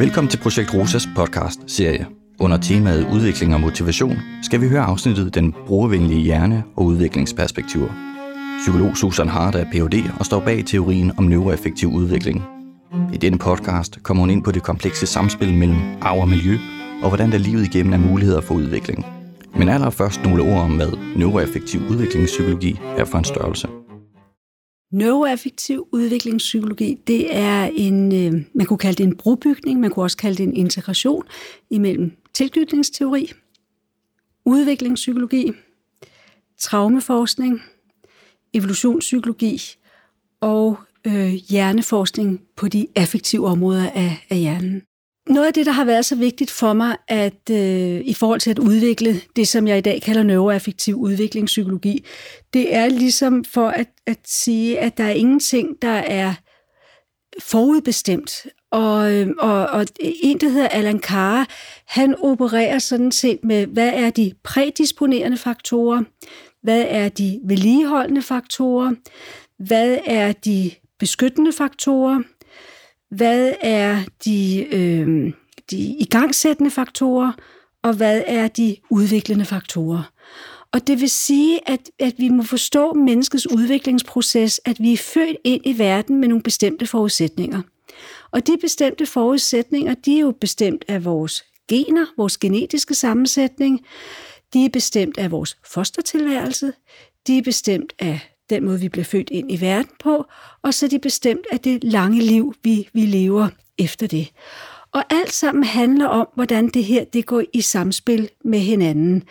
[0.00, 2.06] Velkommen til Projekt Rosas podcast serie.
[2.38, 7.88] Under temaet udvikling og motivation skal vi høre afsnittet Den brugervenlige hjerne og udviklingsperspektiver.
[8.62, 10.10] Psykolog Susan Hart er Ph.D.
[10.18, 12.42] og står bag teorien om neuroeffektiv udvikling.
[13.12, 16.58] I denne podcast kommer hun ind på det komplekse samspil mellem arv og miljø,
[17.02, 19.06] og hvordan der livet igennem er muligheder for udvikling.
[19.56, 23.68] Men allerførst nogle ord om, hvad neuroeffektiv udviklingspsykologi er for en størrelse.
[24.92, 30.16] Neuroaffektiv udviklingspsykologi, det er en, øh, man kunne kalde det en brobygning, man kunne også
[30.16, 31.24] kalde det en integration
[31.70, 33.32] imellem tilknytningsteori,
[34.44, 35.52] udviklingspsykologi,
[36.58, 37.62] traumeforskning,
[38.54, 39.60] evolutionspsykologi
[40.40, 44.82] og øh, hjerneforskning på de affektive områder af, af hjernen.
[45.30, 48.50] Noget af det, der har været så vigtigt for mig, at øh, i forhold til
[48.50, 52.04] at udvikle det, som jeg i dag kalder neuroaffektiv udviklingspsykologi,
[52.54, 56.34] det er ligesom for at, at sige, at der er ingenting, der er
[57.40, 58.46] forudbestemt.
[58.70, 61.46] Og, øh, og, og en, der hedder Alan Carr,
[61.86, 66.02] han opererer sådan set med, hvad er de prædisponerende faktorer,
[66.62, 68.92] hvad er de vedligeholdende faktorer,
[69.58, 72.22] hvad er de beskyttende faktorer,
[73.10, 75.32] hvad er de, øh,
[75.70, 77.32] de igangsættende faktorer,
[77.82, 80.12] og hvad er de udviklende faktorer.
[80.72, 85.36] Og det vil sige, at, at vi må forstå menneskets udviklingsproces, at vi er født
[85.44, 87.62] ind i verden med nogle bestemte forudsætninger.
[88.30, 93.80] Og de bestemte forudsætninger, de er jo bestemt af vores gener, vores genetiske sammensætning,
[94.52, 96.72] de er bestemt af vores fostertilværelse,
[97.26, 98.20] de er bestemt af
[98.50, 100.26] den måde, vi bliver født ind i verden på,
[100.62, 103.48] og så er de bestemt af det lange liv, vi, vi lever
[103.78, 104.32] efter det.
[104.92, 109.22] Og alt sammen handler om, hvordan det her det går i samspil med hinanden.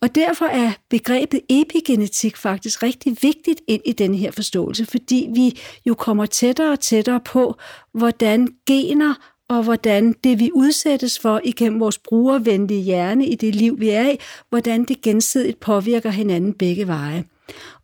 [0.00, 5.58] Og derfor er begrebet epigenetik faktisk rigtig vigtigt ind i den her forståelse, fordi vi
[5.86, 7.56] jo kommer tættere og tættere på,
[7.92, 9.14] hvordan gener
[9.48, 14.10] og hvordan det, vi udsættes for igennem vores brugervenlige hjerne i det liv, vi er
[14.10, 14.16] i,
[14.48, 17.24] hvordan det gensidigt påvirker hinanden begge veje.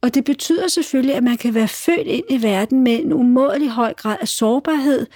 [0.01, 3.71] Og det betyder selvfølgelig, at man kan være født ind i verden med en umådelig
[3.71, 5.07] høj grad af sårbarhed,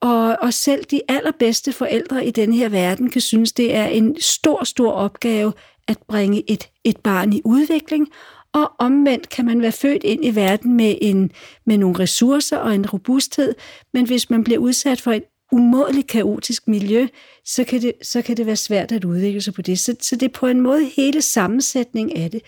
[0.00, 4.20] og, og selv de allerbedste forældre i den her verden kan synes, det er en
[4.20, 5.52] stor, stor opgave
[5.88, 8.08] at bringe et, et barn i udvikling,
[8.52, 11.30] og omvendt kan man være født ind i verden med, en,
[11.66, 13.54] med nogle ressourcer og en robusthed,
[13.92, 17.06] men hvis man bliver udsat for et umådeligt kaotisk miljø,
[17.44, 19.80] så kan, det, så kan det være svært at udvikle sig på det.
[19.80, 22.42] Så, så det er på en måde hele sammensætning af det.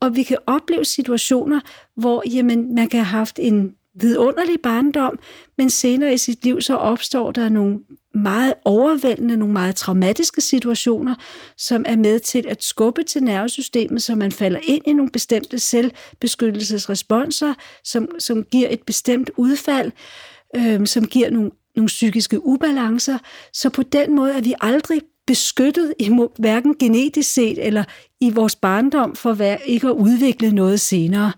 [0.00, 1.60] Og vi kan opleve situationer,
[1.96, 5.18] hvor jamen, man kan have haft en vidunderlig barndom,
[5.58, 7.78] men senere i sit liv så opstår der nogle
[8.14, 11.14] meget overvældende, nogle meget traumatiske situationer,
[11.56, 15.58] som er med til at skubbe til nervesystemet, så man falder ind i nogle bestemte
[15.58, 17.54] selvbeskyttelsesresponser,
[17.84, 19.92] som, som giver et bestemt udfald,
[20.56, 23.18] øh, som giver nogle, nogle psykiske ubalancer.
[23.52, 27.84] Så på den måde er vi aldrig beskyttet imod hverken genetisk set eller
[28.20, 31.32] i vores barndom for at ikke at udvikle noget senere.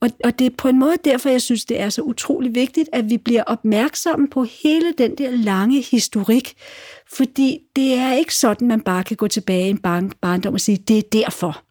[0.00, 2.88] Og, og det er på en måde derfor, jeg synes, det er så utrolig vigtigt,
[2.92, 6.54] at vi bliver opmærksomme på hele den der lange historik.
[7.12, 10.60] Fordi det er ikke sådan, man bare kan gå tilbage i en barn, barndom og
[10.60, 11.62] sige, det er derfor.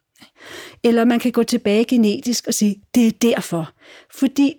[0.83, 3.71] Eller man kan gå tilbage genetisk og sige, det er derfor.
[4.15, 4.53] Fordi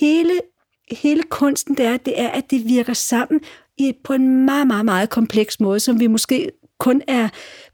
[0.00, 0.40] hele,
[0.92, 3.40] hele kunsten, det er, det er, at det virker sammen
[3.88, 7.28] i, på en meget, meget, meget kompleks måde, som vi måske kun er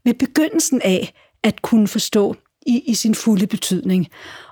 [0.05, 4.07] ved begyndelsen af at kunne forstå i, i sin fulde betydning.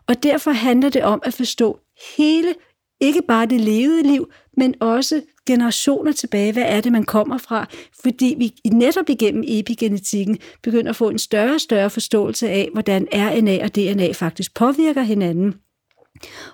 [0.08, 1.80] Og derfor handler det om at forstå
[2.18, 2.54] hele,
[3.02, 7.68] ikke bare det levede liv, men også generationer tilbage, hvad er det, man kommer fra?
[8.02, 13.08] Fordi vi netop igennem epigenetikken begynder at få en større og større forståelse af, hvordan
[13.14, 15.56] RNA og DNA faktisk påvirker hinanden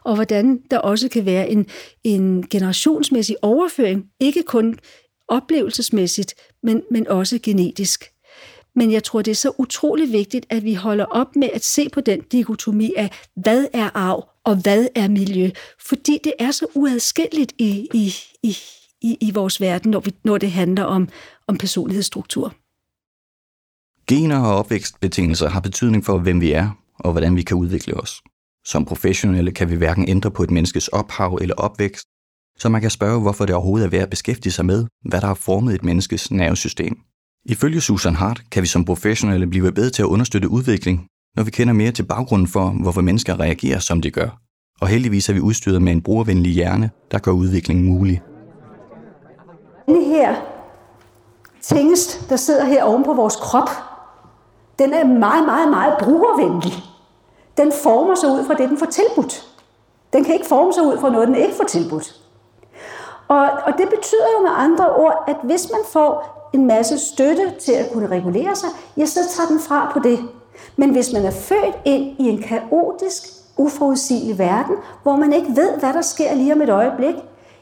[0.03, 1.65] og hvordan der også kan være en,
[2.03, 4.79] en generationsmæssig overføring, ikke kun
[5.27, 8.03] oplevelsesmæssigt, men, men også genetisk.
[8.75, 11.89] Men jeg tror, det er så utrolig vigtigt, at vi holder op med at se
[11.89, 15.49] på den dikotomi af, hvad er arv og hvad er miljø,
[15.87, 18.13] fordi det er så uadskilleligt i, i,
[18.43, 18.57] i,
[19.01, 21.09] i, i vores verden, når, vi, når det handler om,
[21.47, 22.53] om personlighedsstruktur.
[24.07, 26.69] Gener og opvækstbetingelser har betydning for, hvem vi er
[26.99, 28.21] og hvordan vi kan udvikle os.
[28.65, 32.05] Som professionelle kan vi hverken ændre på et menneskes ophav eller opvækst,
[32.59, 35.27] så man kan spørge, hvorfor det overhovedet er værd at beskæftige sig med, hvad der
[35.27, 36.97] har formet et menneskes nervesystem.
[37.45, 41.51] Ifølge Susan Hart kan vi som professionelle blive bedre til at understøtte udvikling, når vi
[41.51, 44.39] kender mere til baggrunden for, hvorfor mennesker reagerer, som de gør.
[44.81, 48.21] Og heldigvis er vi udstyret med en brugervenlig hjerne, der gør udviklingen mulig.
[49.85, 50.35] Denne her
[51.61, 53.69] tingest, der sidder her oven på vores krop,
[54.79, 56.92] den er meget, meget, meget brugervenlig
[57.57, 59.47] den former sig ud fra det, den får tilbudt.
[60.13, 62.19] Den kan ikke forme sig ud fra noget, den ikke får tilbudt.
[63.27, 67.53] Og, og det betyder jo med andre ord, at hvis man får en masse støtte
[67.59, 70.19] til at kunne regulere sig, ja, så tager den fra på det.
[70.75, 73.23] Men hvis man er født ind i en kaotisk,
[73.57, 77.15] uforudsigelig verden, hvor man ikke ved, hvad der sker lige om et øjeblik,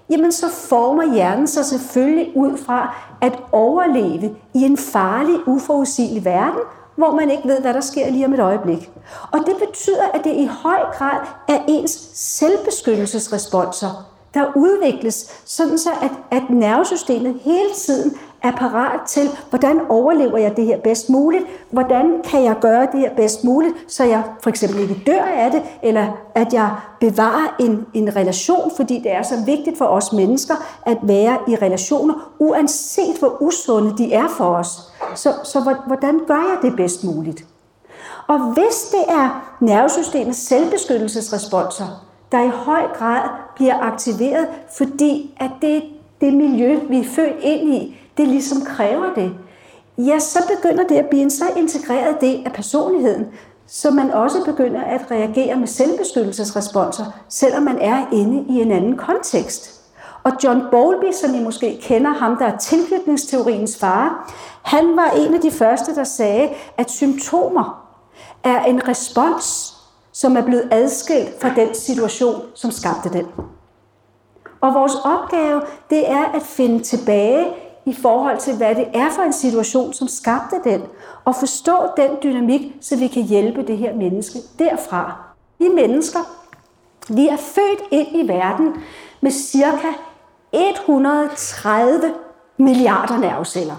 [0.10, 6.62] jamen så former hjernen sig selvfølgelig ud fra at overleve i en farlig, uforudsigelig verden,
[6.96, 8.92] hvor man ikke ved, hvad der sker lige om et øjeblik.
[9.32, 15.90] Og det betyder, at det i høj grad er ens selvbeskyttelsesresponser, der udvikles, sådan så
[16.02, 21.44] at, at nervesystemet hele tiden er parat til, hvordan overlever jeg det her bedst muligt,
[21.72, 25.52] hvordan kan jeg gøre det her bedst muligt, så jeg for eksempel ikke dør af
[25.52, 30.14] det, eller at jeg bevarer en, en relation, fordi det er så vigtigt for os
[30.14, 30.56] mennesker
[30.86, 34.68] at være i relationer, uanset hvor usunde de er for os.
[35.16, 37.46] Så, så hvordan gør jeg det bedst muligt?
[38.28, 44.48] Og hvis det er nervesystemets selvbeskyttelsesresponser, der i høj grad bliver aktiveret,
[44.78, 45.84] fordi at det,
[46.22, 49.34] det miljø, vi er født ind i, det ligesom kræver det,
[49.98, 53.26] ja, så begynder det at blive en så integreret del af personligheden,
[53.68, 58.98] så man også begynder at reagere med selvbeskyttelsesresponser, selvom man er inde i en anden
[58.98, 59.82] kontekst.
[60.24, 64.34] Og John Bowlby, som I måske kender ham, der er tilknytningsteoriens far,
[64.64, 67.88] han var en af de første, der sagde, at symptomer
[68.44, 69.78] er en respons,
[70.12, 73.26] som er blevet adskilt fra den situation, som skabte den.
[74.62, 77.48] Og vores opgave, det er at finde tilbage
[77.86, 80.82] i forhold til, hvad det er for en situation, som skabte den,
[81.26, 85.16] og forstå den dynamik, så vi kan hjælpe det her menneske derfra.
[85.60, 86.20] Vi mennesker,
[87.10, 88.74] vi er født ind i verden
[89.22, 89.88] med cirka
[90.52, 92.14] 130
[92.58, 93.76] milliarder nerveceller.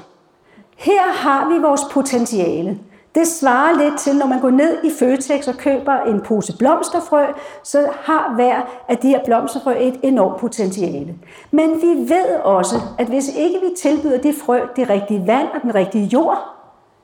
[0.76, 2.78] Her har vi vores potentiale.
[3.14, 7.24] Det svarer lidt til, når man går ned i Føtex og køber en pose blomsterfrø,
[7.62, 11.14] så har hver af de her blomsterfrø et enormt potentiale.
[11.50, 15.62] Men vi ved også, at hvis ikke vi tilbyder det frø det rigtige vand og
[15.62, 16.38] den rigtige jord,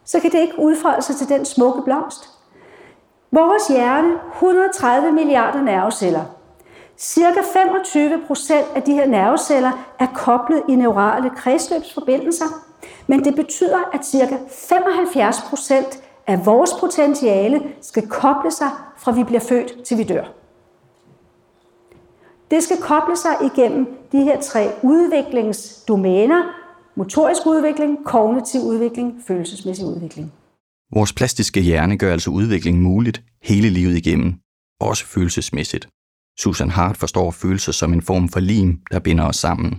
[0.05, 2.31] så kan det ikke udfolde sig til den smukke blomst.
[3.31, 6.25] Vores hjerne, 130 milliarder nerveceller.
[6.99, 12.45] Cirka 25 procent af de her nerveceller er koblet i neurale kredsløbsforbindelser,
[13.07, 14.39] men det betyder, at ca.
[14.69, 20.25] 75 procent af vores potentiale skal koble sig fra vi bliver født til vi dør.
[22.51, 26.43] Det skal koble sig igennem de her tre udviklingsdomæner.
[26.97, 30.33] Motorisk udvikling, kognitiv udvikling, følelsesmæssig udvikling.
[30.95, 34.35] Vores plastiske hjerne gør altså udvikling muligt hele livet igennem,
[34.81, 35.89] også følelsesmæssigt.
[36.39, 39.79] Susan Hart forstår følelser som en form for lim, der binder os sammen.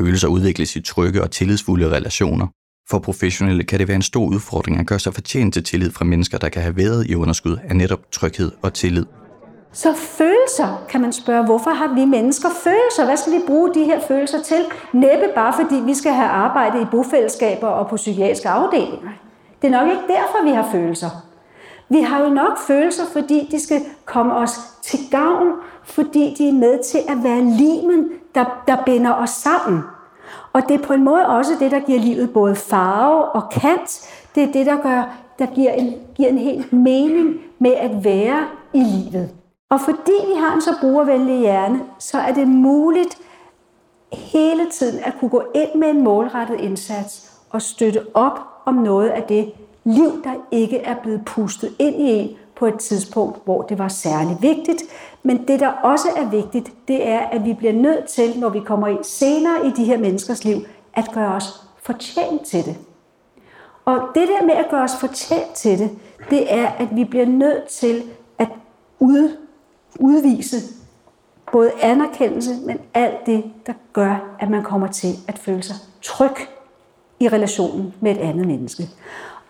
[0.00, 2.46] Følelser udvikles i trygge og tillidsfulde relationer.
[2.90, 6.04] For professionelle kan det være en stor udfordring at gøre sig fortjent til tillid fra
[6.04, 9.06] mennesker, der kan have været i underskud af netop tryghed og tillid.
[9.72, 13.04] Så følelser, kan man spørge, hvorfor har vi mennesker følelser?
[13.04, 14.64] Hvad skal vi bruge de her følelser til?
[14.92, 19.10] Næppe bare fordi vi skal have arbejde i bofællesskaber og på psykiatriske afdelinger.
[19.62, 21.29] Det er nok ikke derfor, vi har følelser.
[21.90, 24.50] Vi har jo nok følelser, fordi de skal komme os
[24.82, 25.48] til gavn,
[25.84, 29.82] fordi de er med til at være limen, der, der binder os sammen.
[30.52, 34.10] Og det er på en måde også det, der giver livet både farve og kant.
[34.34, 38.44] Det er det, der gør, der giver en, giver en helt mening med at være
[38.72, 39.30] i livet.
[39.70, 43.18] Og fordi vi har en så brugervenlig hjerne, så er det muligt
[44.12, 49.08] hele tiden at kunne gå ind med en målrettet indsats og støtte op om noget
[49.08, 49.52] af det
[49.84, 53.88] liv, der ikke er blevet pustet ind i en på et tidspunkt, hvor det var
[53.88, 54.82] særlig vigtigt.
[55.22, 58.60] Men det, der også er vigtigt, det er, at vi bliver nødt til, når vi
[58.60, 60.56] kommer ind senere i de her menneskers liv,
[60.94, 62.76] at gøre os fortjent til det.
[63.84, 65.90] Og det der med at gøre os fortjent til det,
[66.30, 68.02] det er, at vi bliver nødt til
[68.38, 68.48] at
[68.98, 69.36] ud,
[70.00, 70.56] udvise
[71.52, 76.36] både anerkendelse, men alt det, der gør, at man kommer til at føle sig tryg
[77.20, 78.82] i relationen med et andet menneske.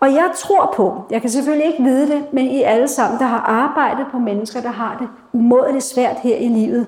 [0.01, 3.25] Og jeg tror på, jeg kan selvfølgelig ikke vide det, men I alle sammen, der
[3.25, 6.87] har arbejdet på mennesker, der har det umådeligt svært her i livet,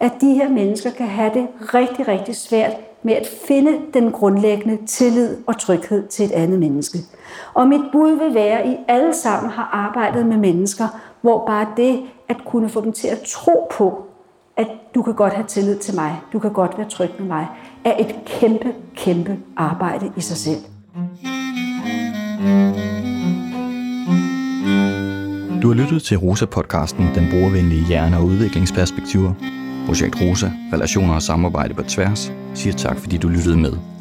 [0.00, 4.86] at de her mennesker kan have det rigtig, rigtig svært med at finde den grundlæggende
[4.86, 6.98] tillid og tryghed til et andet menneske.
[7.54, 10.88] Og mit bud vil være, at I alle sammen har arbejdet med mennesker,
[11.20, 14.04] hvor bare det at kunne få dem til at tro på,
[14.56, 17.46] at du kan godt have tillid til mig, du kan godt være tryg med mig,
[17.84, 20.60] er et kæmpe, kæmpe arbejde i sig selv.
[25.62, 29.34] Du har lyttet til Rosa-podcasten Den brugervenlige hjerne og udviklingsperspektiver.
[29.86, 33.91] Projekt Rosa, relationer og samarbejde på tværs, siger tak fordi du lyttede med.